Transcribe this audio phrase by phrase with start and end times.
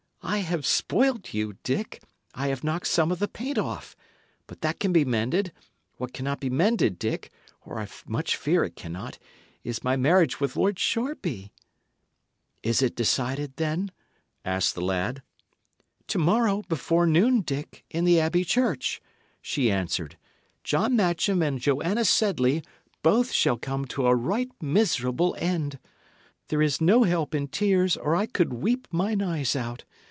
[0.23, 2.01] "I have spoilt you, Dick!
[2.33, 3.95] I have knocked some of the paint off.
[4.47, 5.51] But that can be mended.
[5.97, 7.31] What cannot be mended, Dick
[7.63, 9.17] or I much fear it cannot!
[9.65, 11.51] is my marriage with Lord Shoreby."
[12.63, 13.91] "Is it decided, then?"
[14.45, 15.21] asked the lad.
[16.09, 19.01] "To morrow, before noon, Dick, in the abbey church,"
[19.41, 20.17] she answered,
[20.63, 22.63] "John Matcham and Joanna Sedley
[23.01, 25.77] both shall come to a right miserable end.
[26.47, 29.83] There is no help in tears, or I could weep mine eyes out.